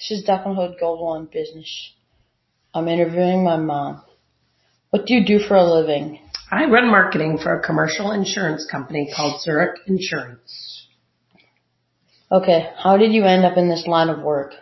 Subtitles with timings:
[0.00, 1.92] This is Declan Hood, Gold One Business.
[2.72, 4.00] I'm interviewing my mom.
[4.88, 6.20] What do you do for a living?
[6.50, 10.86] I run marketing for a commercial insurance company called Zurich Insurance.
[12.32, 14.54] Okay, how did you end up in this line of work?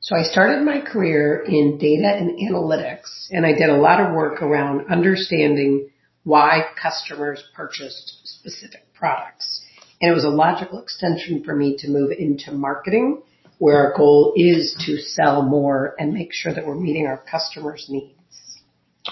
[0.00, 4.14] So I started my career in data and analytics and I did a lot of
[4.14, 5.90] work around understanding
[6.24, 9.60] why customers purchased specific products.
[10.00, 13.20] And it was a logical extension for me to move into marketing
[13.58, 17.86] where our goal is to sell more and make sure that we're meeting our customers'
[17.88, 18.60] needs.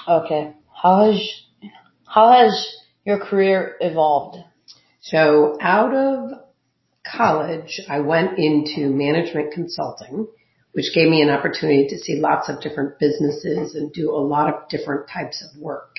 [0.09, 1.31] Okay, how has,
[2.07, 4.39] how has your career evolved?
[5.01, 6.31] So out of
[7.07, 10.27] college, I went into management consulting,
[10.73, 14.53] which gave me an opportunity to see lots of different businesses and do a lot
[14.53, 15.97] of different types of work.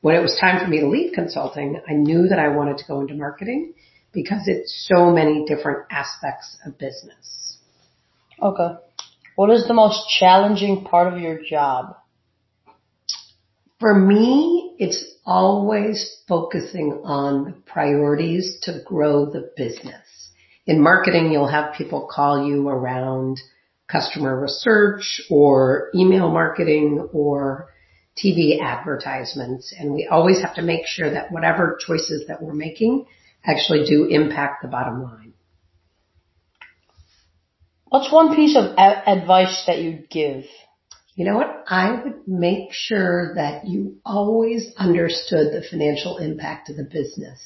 [0.00, 2.84] When it was time for me to leave consulting, I knew that I wanted to
[2.86, 3.74] go into marketing
[4.12, 7.58] because it's so many different aspects of business.
[8.40, 8.74] Okay.
[9.36, 11.96] What is the most challenging part of your job?
[13.80, 20.30] For me, it's always focusing on the priorities to grow the business.
[20.66, 23.40] In marketing, you'll have people call you around
[23.90, 27.68] customer research or email marketing or
[28.16, 29.74] TV advertisements.
[29.76, 33.06] And we always have to make sure that whatever choices that we're making
[33.44, 35.32] actually do impact the bottom line.
[37.92, 40.46] What's one piece of a- advice that you'd give?
[41.14, 41.62] You know what?
[41.68, 47.38] I would make sure that you always understood the financial impact of the business.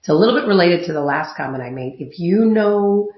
[0.00, 1.96] It's a little bit related to the last comment I made.
[1.98, 3.10] If you know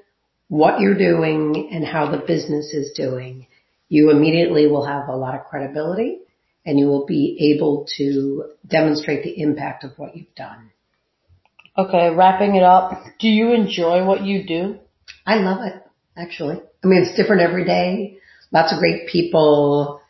[0.46, 3.48] what you're doing and how the business is doing,
[3.88, 6.20] you immediately will have a lot of credibility
[6.64, 10.70] and you will be able to demonstrate the impact of what you've done.
[11.76, 13.02] Okay, wrapping it up.
[13.18, 14.78] Do you enjoy what you do?
[15.26, 15.82] I love it,
[16.16, 16.60] actually.
[16.84, 18.18] I mean, it's different every day.
[18.52, 20.00] Lots of great people.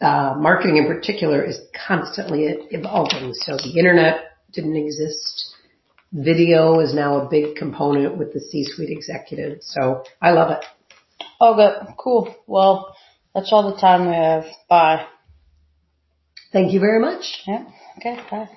[0.00, 3.34] Uh, marketing in particular is constantly evolving.
[3.34, 5.54] So the internet didn't exist.
[6.12, 9.70] Video is now a big component with the C-suite executives.
[9.72, 10.64] So I love it.
[11.40, 11.94] Oh, good.
[11.98, 12.34] cool.
[12.46, 12.94] Well,
[13.34, 14.44] that's all the time we have.
[14.68, 15.06] Bye.
[16.52, 17.42] Thank you very much.
[17.46, 17.64] Yeah.
[17.98, 18.20] Okay.
[18.30, 18.48] Bye.